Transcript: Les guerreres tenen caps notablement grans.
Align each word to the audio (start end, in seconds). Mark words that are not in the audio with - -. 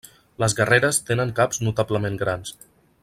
Les 0.43 0.55
guerreres 0.59 0.99
tenen 1.09 1.33
caps 1.41 1.61
notablement 1.67 2.19
grans. 2.23 2.59